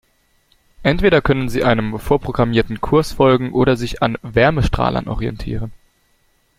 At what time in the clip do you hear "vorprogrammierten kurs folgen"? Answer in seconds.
1.99-3.53